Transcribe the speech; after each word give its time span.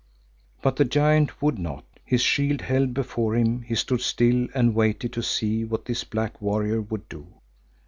But 0.63 0.77
the 0.77 0.83
giant 0.83 1.43
would 1.43 1.59
not, 1.59 1.85
his 2.03 2.21
shield 2.21 2.61
held 2.61 2.95
before 2.95 3.35
him, 3.35 3.61
he 3.61 3.75
stood 3.75 4.01
still 4.01 4.47
and 4.55 4.73
waited 4.73 5.13
to 5.13 5.21
see 5.21 5.63
what 5.63 5.85
this 5.85 6.03
black 6.03 6.41
warrior 6.41 6.81
would 6.81 7.07
do. 7.07 7.27